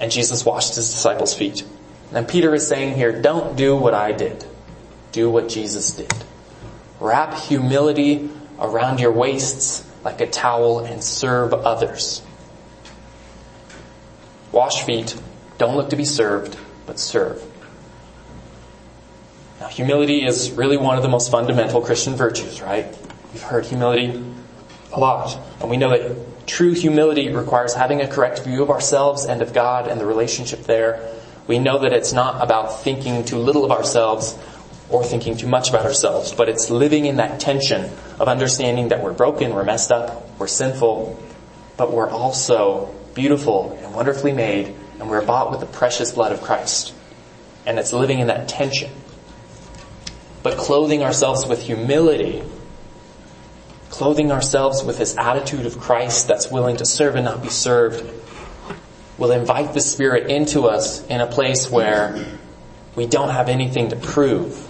[0.00, 1.64] and Jesus washed his disciples' feet.
[2.12, 4.44] And Peter is saying here, don't do what I did.
[5.10, 6.12] Do what Jesus did.
[7.00, 12.22] Wrap humility around your waists like a towel and serve others.
[14.52, 15.16] Wash feet.
[15.58, 17.42] Don't look to be served, but serve.
[19.60, 22.86] Now humility is really one of the most fundamental Christian virtues, right?
[23.32, 24.22] We've heard humility
[24.92, 25.38] a lot.
[25.60, 29.52] And we know that true humility requires having a correct view of ourselves and of
[29.52, 31.14] God and the relationship there
[31.48, 34.38] we know that it's not about thinking too little of ourselves
[34.90, 39.02] or thinking too much about ourselves, but it's living in that tension of understanding that
[39.02, 41.22] we're broken, we're messed up, we're sinful,
[41.76, 46.40] but we're also beautiful and wonderfully made, and we're bought with the precious blood of
[46.40, 46.94] Christ.
[47.66, 48.90] And it's living in that tension.
[50.42, 52.42] But clothing ourselves with humility,
[53.90, 58.04] clothing ourselves with this attitude of Christ that's willing to serve and not be served,
[59.18, 62.24] will invite the Spirit into us in a place where
[62.94, 64.67] we don't have anything to prove.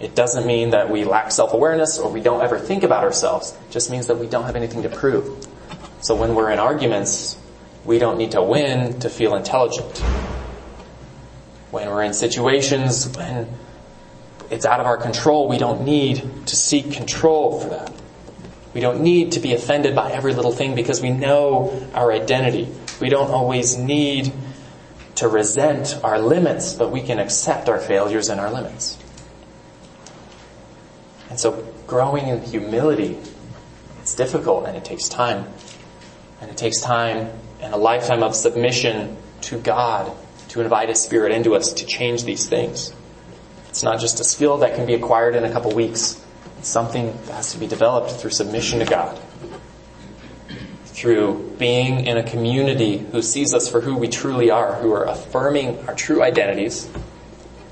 [0.00, 3.52] It doesn't mean that we lack self-awareness or we don't ever think about ourselves.
[3.68, 5.46] It just means that we don't have anything to prove.
[6.00, 7.36] So when we're in arguments,
[7.84, 9.98] we don't need to win to feel intelligent.
[11.70, 13.46] When we're in situations when
[14.50, 17.92] it's out of our control, we don't need to seek control for that.
[18.74, 22.68] We don't need to be offended by every little thing because we know our identity.
[23.00, 24.32] We don't always need
[25.16, 28.96] to resent our limits, but we can accept our failures and our limits.
[31.30, 33.18] And so growing in humility,
[34.00, 35.46] it's difficult and it takes time.
[36.42, 40.12] And it takes time and a lifetime of submission to God
[40.48, 42.92] to invite His Spirit into us to change these things.
[43.68, 46.22] It's not just a skill that can be acquired in a couple weeks.
[46.58, 49.18] It's something that has to be developed through submission to God
[51.00, 55.04] through being in a community who sees us for who we truly are, who are
[55.04, 56.90] affirming our true identities,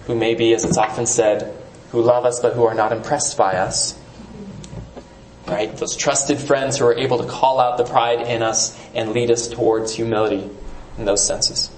[0.06, 1.54] who may be, as it's often said,
[1.90, 3.98] who love us but who are not impressed by us.
[5.46, 5.74] Right?
[5.76, 9.30] Those trusted friends who are able to call out the pride in us and lead
[9.30, 10.48] us towards humility
[10.98, 11.70] in those senses.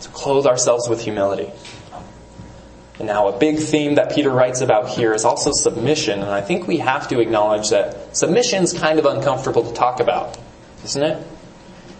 [0.00, 1.52] To clothe ourselves with humility.
[2.98, 6.40] And now a big theme that Peter writes about here is also submission, and I
[6.40, 10.38] think we have to acknowledge that submission is kind of uncomfortable to talk about,
[10.84, 11.26] isn't it?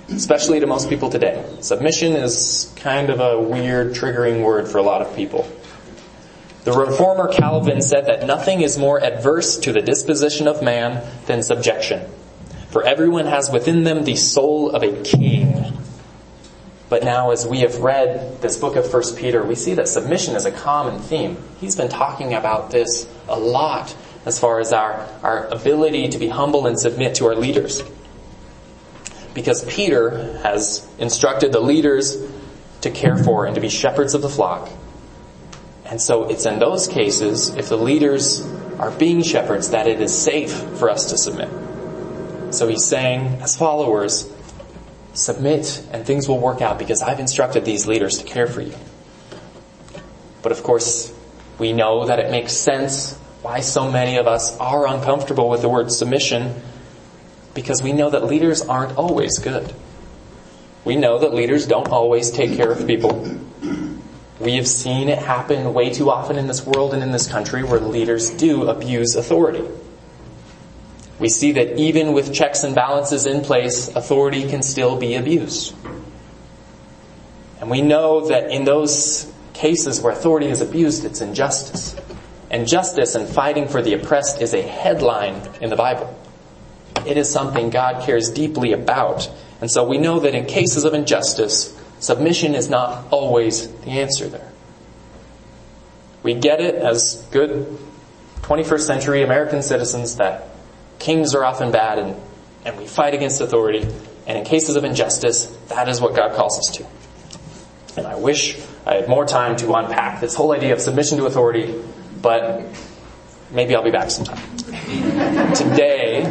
[0.08, 1.44] Especially to most people today.
[1.60, 5.50] Submission is kind of a weird, triggering word for a lot of people.
[6.64, 11.42] The reformer Calvin said that nothing is more adverse to the disposition of man than
[11.42, 12.08] subjection.
[12.70, 15.76] For everyone has within them the soul of a king.
[16.88, 20.36] But now as we have read this book of 1 Peter, we see that submission
[20.36, 21.36] is a common theme.
[21.60, 26.28] He's been talking about this a lot as far as our, our ability to be
[26.28, 27.82] humble and submit to our leaders.
[29.34, 32.16] Because Peter has instructed the leaders
[32.82, 34.70] to care for and to be shepherds of the flock.
[35.84, 38.40] And so it's in those cases, if the leaders
[38.78, 41.48] are being shepherds, that it is safe for us to submit.
[42.54, 44.30] So he's saying, as followers,
[45.14, 48.74] submit and things will work out because I've instructed these leaders to care for you.
[50.42, 51.12] But of course,
[51.58, 55.68] we know that it makes sense why so many of us are uncomfortable with the
[55.68, 56.60] word submission
[57.54, 59.72] because we know that leaders aren't always good.
[60.84, 63.38] We know that leaders don't always take care of people.
[64.40, 67.62] We have seen it happen way too often in this world and in this country
[67.62, 69.64] where leaders do abuse authority.
[71.18, 75.74] We see that even with checks and balances in place, authority can still be abused.
[77.60, 81.96] And we know that in those cases where authority is abused, it's injustice.
[82.50, 86.14] And justice and fighting for the oppressed is a headline in the Bible.
[87.06, 89.30] It is something God cares deeply about.
[89.60, 94.28] And so we know that in cases of injustice, submission is not always the answer
[94.28, 94.50] there.
[96.22, 97.78] We get it as good
[98.42, 100.48] 21st century American citizens that
[100.98, 102.16] kings are often bad and,
[102.64, 103.86] and we fight against authority.
[104.26, 106.86] And in cases of injustice, that is what God calls us to.
[107.96, 111.26] And I wish I had more time to unpack this whole idea of submission to
[111.26, 111.74] authority,
[112.20, 112.64] but
[113.50, 114.38] maybe I'll be back sometime.
[115.54, 116.24] Today,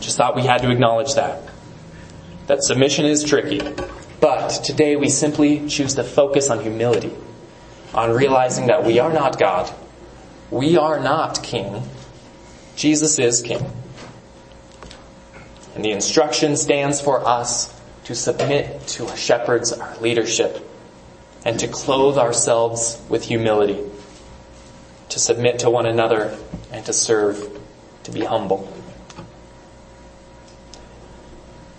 [0.00, 1.42] just thought we had to acknowledge that.
[2.46, 3.60] That submission is tricky.
[4.20, 7.12] But today we simply choose to focus on humility,
[7.94, 9.72] on realizing that we are not God.
[10.50, 11.82] We are not king.
[12.76, 13.64] Jesus is king.
[15.74, 20.66] And the instruction stands for us to submit to our shepherds, our leadership,
[21.44, 23.78] and to clothe ourselves with humility,
[25.10, 26.36] to submit to one another
[26.72, 27.60] and to serve,
[28.04, 28.72] to be humble.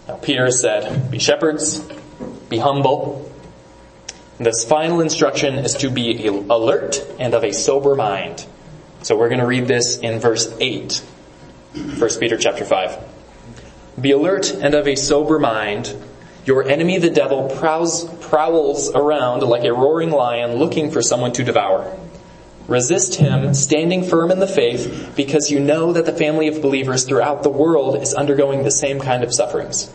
[0.07, 1.79] Now Peter said, be shepherds,
[2.49, 3.29] be humble.
[4.37, 8.45] This final instruction is to be alert and of a sober mind.
[9.01, 11.03] So we're going to read this in verse 8.
[11.73, 12.97] 1 Peter chapter 5.
[13.99, 15.93] Be alert and of a sober mind.
[16.45, 21.43] Your enemy the devil prowls, prowls around like a roaring lion looking for someone to
[21.43, 21.97] devour.
[22.67, 27.05] Resist him, standing firm in the faith, because you know that the family of believers
[27.05, 29.89] throughout the world is undergoing the same kind of sufferings.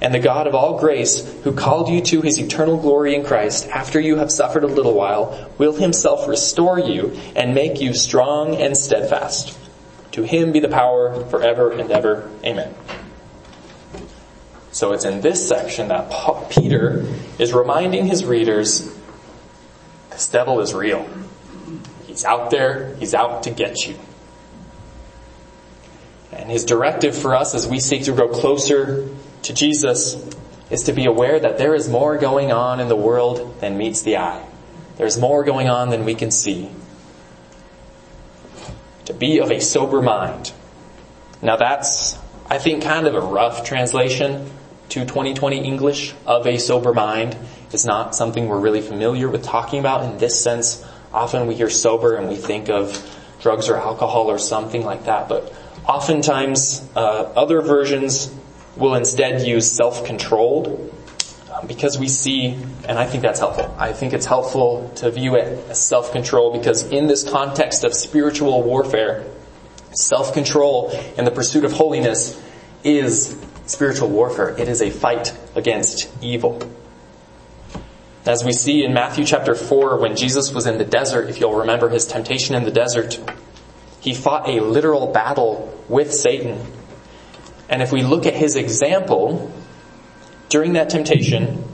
[0.00, 3.68] And the God of all grace, who called you to his eternal glory in Christ,
[3.68, 8.56] after you have suffered a little while, will himself restore you and make you strong
[8.56, 9.58] and steadfast.
[10.12, 12.30] To him be the power forever and ever.
[12.44, 12.74] Amen.
[14.72, 16.10] So it's in this section that
[16.50, 17.06] Peter
[17.38, 18.92] is reminding his readers
[20.10, 21.08] this devil is real.
[22.14, 23.96] He's out there, he's out to get you.
[26.32, 29.08] And his directive for us as we seek to grow closer
[29.42, 30.14] to Jesus
[30.70, 34.02] is to be aware that there is more going on in the world than meets
[34.02, 34.46] the eye.
[34.96, 36.70] There's more going on than we can see.
[39.06, 40.52] To be of a sober mind.
[41.42, 42.16] Now that's,
[42.48, 44.52] I think, kind of a rough translation
[44.90, 47.36] to 2020 English of a sober mind.
[47.72, 51.70] It's not something we're really familiar with talking about in this sense Often we hear
[51.70, 53.00] sober and we think of
[53.40, 55.54] drugs or alcohol or something like that, but
[55.86, 57.00] oftentimes uh,
[57.36, 58.34] other versions
[58.76, 60.92] will instead use self-controlled
[61.52, 63.72] um, because we see, and I think that's helpful.
[63.78, 68.64] I think it's helpful to view it as self-control because in this context of spiritual
[68.64, 69.24] warfare,
[69.92, 72.40] self-control and the pursuit of holiness
[72.82, 74.58] is spiritual warfare.
[74.58, 76.58] It is a fight against evil.
[78.26, 81.56] As we see in Matthew chapter 4, when Jesus was in the desert, if you'll
[81.56, 83.20] remember his temptation in the desert,
[84.00, 86.58] he fought a literal battle with Satan.
[87.68, 89.52] And if we look at his example,
[90.48, 91.64] during that temptation,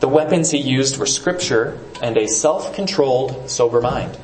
[0.00, 4.18] the weapons he used were scripture and a self-controlled, sober mind.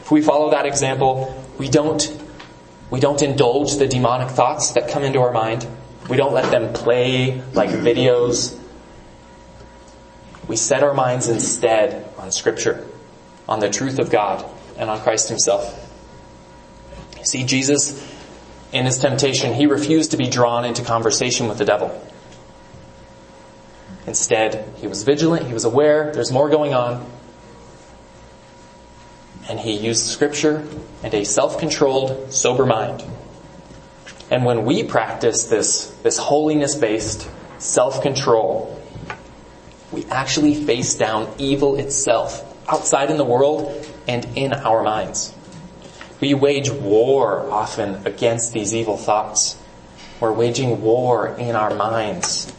[0.00, 2.02] If we follow that example, we don't,
[2.90, 5.64] we don't indulge the demonic thoughts that come into our mind.
[6.10, 8.58] We don't let them play like videos
[10.52, 12.86] we set our minds instead on Scripture,
[13.48, 14.44] on the truth of God,
[14.76, 15.90] and on Christ Himself.
[17.22, 18.06] See, Jesus,
[18.70, 22.06] in His temptation, He refused to be drawn into conversation with the devil.
[24.06, 27.10] Instead, He was vigilant, He was aware, there's more going on,
[29.48, 30.68] and He used Scripture
[31.02, 33.02] and a self-controlled, sober mind.
[34.30, 38.81] And when we practice this, this holiness-based self-control,
[39.92, 45.34] we actually face down evil itself outside in the world and in our minds.
[46.20, 49.58] We wage war often against these evil thoughts.
[50.20, 52.52] We're waging war in our minds.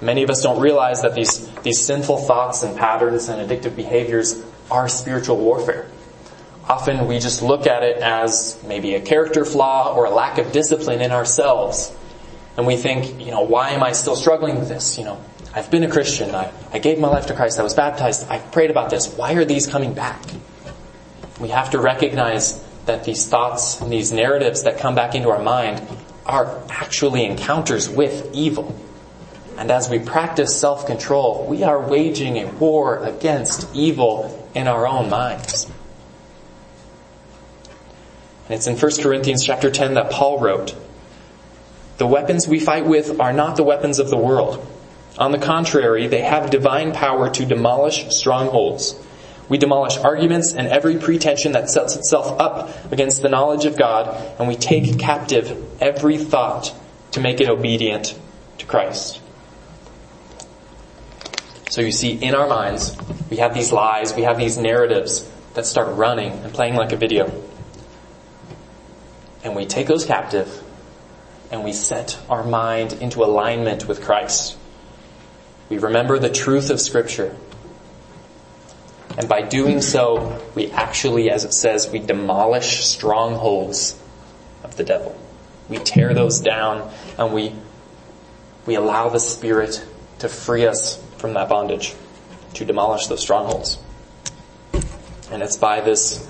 [0.00, 4.42] Many of us don't realize that these, these sinful thoughts and patterns and addictive behaviors
[4.70, 5.88] are spiritual warfare.
[6.68, 10.52] Often we just look at it as maybe a character flaw or a lack of
[10.52, 11.94] discipline in ourselves.
[12.56, 14.98] And we think, you know, why am I still struggling with this?
[14.98, 16.34] You know, I've been a Christian.
[16.34, 17.58] I, I gave my life to Christ.
[17.58, 18.28] I was baptized.
[18.30, 19.12] I prayed about this.
[19.12, 20.22] Why are these coming back?
[21.40, 25.42] We have to recognize that these thoughts and these narratives that come back into our
[25.42, 25.82] mind
[26.24, 28.78] are actually encounters with evil.
[29.56, 35.10] And as we practice self-control, we are waging a war against evil in our own
[35.10, 35.70] minds.
[38.44, 40.74] And it's in 1 Corinthians chapter 10 that Paul wrote,
[41.98, 44.66] The weapons we fight with are not the weapons of the world.
[45.18, 48.94] On the contrary, they have divine power to demolish strongholds.
[49.48, 54.08] We demolish arguments and every pretension that sets itself up against the knowledge of God,
[54.38, 56.72] and we take captive every thought
[57.12, 58.16] to make it obedient
[58.58, 59.20] to Christ.
[61.70, 62.96] So you see, in our minds,
[63.30, 66.96] we have these lies, we have these narratives that start running and playing like a
[66.96, 67.32] video.
[69.42, 70.62] And we take those captive
[71.50, 74.56] and we set our mind into alignment with Christ.
[75.70, 77.34] We remember the truth of scripture.
[79.16, 83.98] And by doing so, we actually, as it says, we demolish strongholds
[84.64, 85.16] of the devil.
[85.68, 87.54] We tear those down and we,
[88.66, 89.84] we allow the Spirit
[90.18, 91.94] to free us from that bondage,
[92.54, 93.78] to demolish those strongholds.
[95.30, 96.28] And it's by this,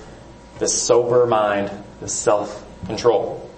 [0.59, 1.71] this sober mind,
[2.03, 3.51] this self-control.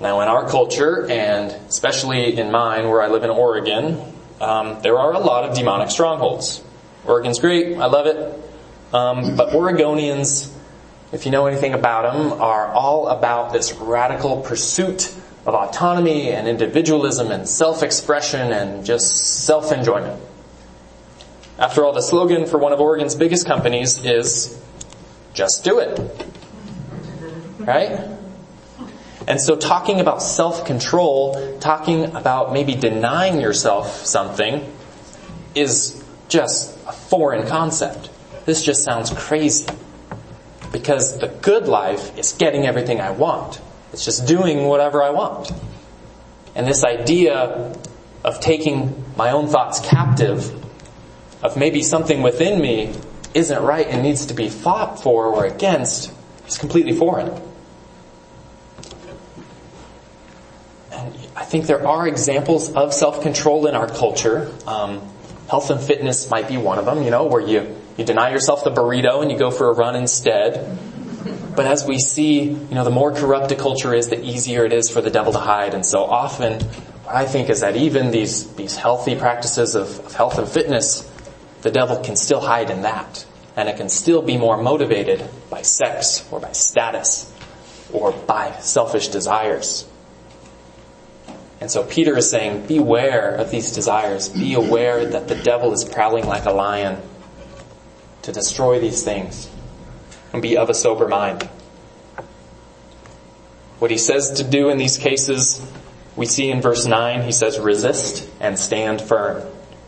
[0.00, 4.00] Now in our culture, and especially in mine where I live in Oregon,
[4.40, 6.62] um, there are a lot of demonic strongholds.
[7.04, 8.16] Oregon's great, I love it.
[8.92, 10.52] Um, but Oregonians,
[11.12, 15.14] if you know anything about them, are all about this radical pursuit
[15.46, 20.20] of autonomy and individualism and self-expression and just self-enjoyment.
[21.58, 24.60] After all, the slogan for one of Oregon's biggest companies is,
[25.34, 26.26] just do it.
[27.58, 28.08] Right?
[29.26, 34.72] And so talking about self-control, talking about maybe denying yourself something
[35.54, 38.10] is just a foreign concept.
[38.46, 39.66] This just sounds crazy.
[40.72, 43.60] Because the good life is getting everything I want.
[43.92, 45.50] It's just doing whatever I want.
[46.54, 47.74] And this idea
[48.24, 50.52] of taking my own thoughts captive,
[51.42, 52.94] of maybe something within me
[53.34, 56.12] isn't right and needs to be fought for or against,
[56.46, 57.28] is completely foreign.
[60.92, 64.52] And I think there are examples of self-control in our culture.
[64.68, 65.02] Um,
[65.48, 68.62] health and fitness might be one of them, you know, where you, you deny yourself
[68.62, 70.78] the burrito and you go for a run instead.
[71.56, 74.72] But as we see, you know, the more corrupt a culture is, the easier it
[74.72, 75.74] is for the devil to hide.
[75.74, 80.14] And so often, what I think is that even these, these healthy practices of, of
[80.14, 81.10] health and fitness,
[81.62, 83.26] the devil can still hide in that.
[83.56, 87.34] And it can still be more motivated by sex or by status
[87.92, 89.89] or by selfish desires.
[91.60, 94.30] And so Peter is saying, beware of these desires.
[94.30, 97.00] Be aware that the devil is prowling like a lion
[98.22, 99.50] to destroy these things
[100.32, 101.42] and be of a sober mind.
[103.78, 105.60] What he says to do in these cases,
[106.16, 109.42] we see in verse 9, he says resist and stand firm.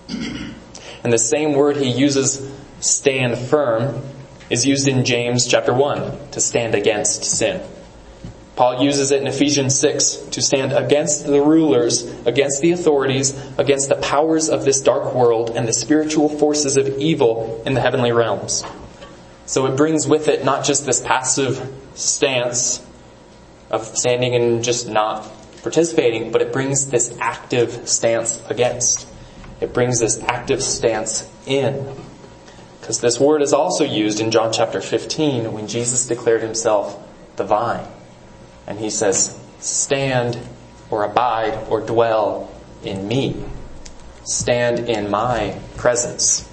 [0.09, 2.51] And the same word he uses,
[2.81, 4.03] stand firm,
[4.51, 7.63] is used in James chapter 1 to stand against sin.
[8.63, 13.89] Paul uses it in Ephesians 6 to stand against the rulers, against the authorities, against
[13.89, 18.13] the powers of this dark world and the spiritual forces of evil in the heavenly
[18.13, 18.63] realms.
[19.47, 22.81] So it brings with it not just this passive stance
[23.69, 25.29] of standing and just not
[25.63, 29.09] participating, but it brings this active stance against.
[29.61, 31.97] It brings this active stance in.
[32.81, 36.97] Because this word is also used in John chapter 15 when Jesus declared himself
[37.35, 37.89] the vine.
[38.67, 40.39] And he says, stand
[40.91, 42.53] or abide or dwell
[42.85, 43.45] in me.
[44.25, 46.49] Stand in my presence.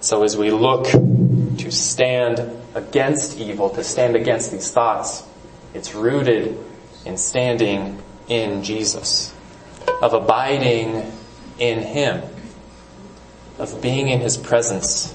[0.00, 2.40] So as we look to stand
[2.74, 5.22] against evil, to stand against these thoughts,
[5.74, 6.58] it's rooted
[7.04, 9.34] in standing in Jesus,
[10.00, 11.12] of abiding
[11.58, 12.22] in Him,
[13.58, 15.14] of being in His presence,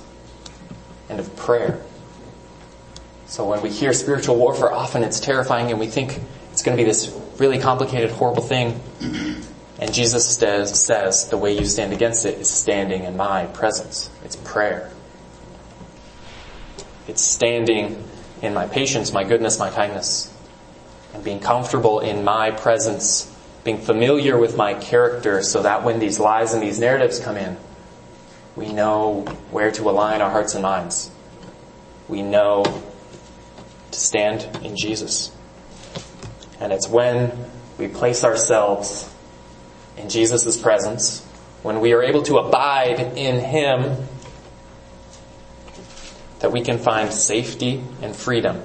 [1.09, 1.81] and of prayer.
[3.27, 6.19] So when we hear spiritual warfare, often it's terrifying and we think
[6.53, 8.79] it's going to be this really complicated, horrible thing.
[9.79, 14.09] And Jesus says, says the way you stand against it is standing in my presence.
[14.23, 14.91] It's prayer.
[17.07, 18.03] It's standing
[18.41, 20.33] in my patience, my goodness, my kindness,
[21.13, 23.31] and being comfortable in my presence,
[23.63, 27.57] being familiar with my character so that when these lies and these narratives come in,
[28.55, 29.21] we know
[29.51, 31.11] where to align our hearts and minds.
[32.07, 32.63] We know
[33.91, 35.31] to stand in Jesus.
[36.59, 37.31] And it's when
[37.77, 39.13] we place ourselves
[39.97, 41.23] in Jesus' presence,
[41.63, 44.07] when we are able to abide in Him,
[46.39, 48.61] that we can find safety and freedom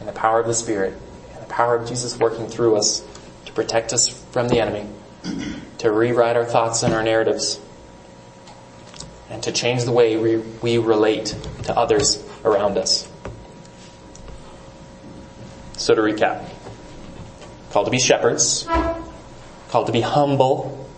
[0.00, 0.94] in the power of the Spirit
[1.32, 3.04] and the power of Jesus working through us
[3.46, 4.88] to protect us from the enemy,
[5.78, 7.60] to rewrite our thoughts and our narratives,
[9.30, 13.10] and to change the way we, we relate to others around us.
[15.76, 16.48] So to recap,
[17.70, 18.66] called to be shepherds,
[19.68, 20.88] called to be humble,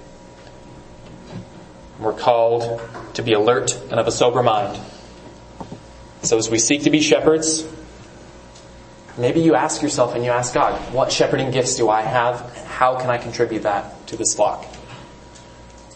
[1.99, 2.81] we're called
[3.15, 4.79] to be alert and of a sober mind.
[6.23, 7.67] So as we seek to be shepherds,
[9.17, 12.55] maybe you ask yourself and you ask God, what shepherding gifts do I have?
[12.67, 14.67] How can I contribute that to this flock?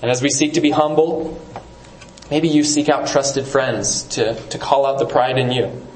[0.01, 1.39] And as we seek to be humble,
[2.31, 5.87] maybe you seek out trusted friends to, to call out the pride in you.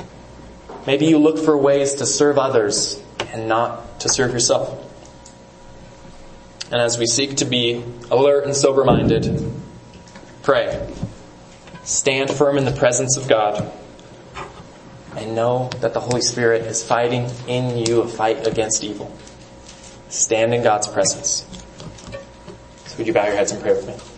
[0.87, 4.81] Maybe you look for ways to serve others and not to serve yourself.
[6.71, 9.53] And as we seek to be alert and sober minded,
[10.43, 10.93] pray.
[11.85, 13.71] Stand firm in the presence of God
[15.17, 19.17] and know that the Holy Spirit is fighting in you a fight against evil.
[20.09, 21.47] Stand in God's presence.
[22.87, 24.14] So would you bow your heads and pray with me?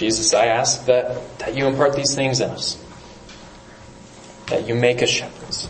[0.00, 2.82] Jesus, I ask that, that you impart these things in us.
[4.46, 5.68] That you make us shepherds.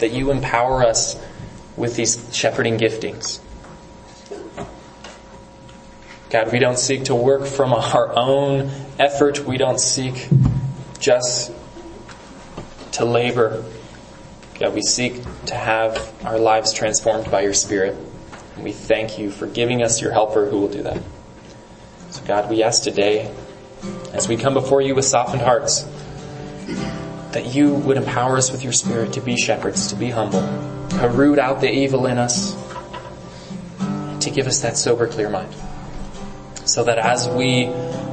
[0.00, 1.16] That you empower us
[1.76, 3.38] with these shepherding giftings.
[6.30, 9.46] God, we don't seek to work from our own effort.
[9.46, 10.28] We don't seek
[10.98, 11.52] just
[12.90, 13.64] to labor.
[14.58, 17.96] God, we seek to have our lives transformed by your Spirit.
[18.56, 21.00] And we thank you for giving us your helper who will do that.
[22.10, 23.32] So God, we ask today,
[24.12, 25.84] as we come before you with softened hearts,
[27.32, 30.40] that you would empower us with your Spirit to be shepherds, to be humble,
[30.90, 32.54] to root out the evil in us,
[34.20, 35.54] to give us that sober, clear mind.
[36.64, 37.66] So that as we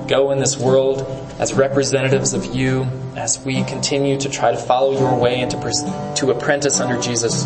[0.07, 1.01] go in this world
[1.39, 2.84] as representatives of you,
[3.15, 7.45] as we continue to try to follow your way and to, to apprentice under Jesus,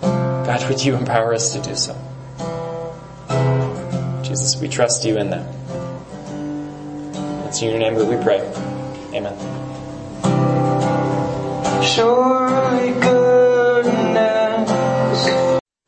[0.00, 1.94] God, would you empower us to do so?
[4.22, 5.63] Jesus, we trust you in that.
[7.54, 8.40] It's in your name that we pray.
[9.14, 9.38] Amen.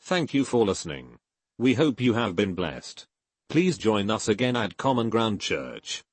[0.01, 1.19] Thank you for listening.
[1.59, 3.09] We hope you have been blessed.
[3.49, 6.05] Please join us again at Common Ground Church.